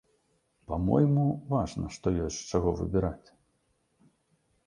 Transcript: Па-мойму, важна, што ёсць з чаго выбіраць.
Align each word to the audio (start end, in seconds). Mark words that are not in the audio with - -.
Па-мойму, 0.69 1.25
важна, 1.51 1.85
што 1.97 2.07
ёсць 2.27 2.39
з 2.39 2.47
чаго 2.57 2.69
выбіраць. 2.79 3.27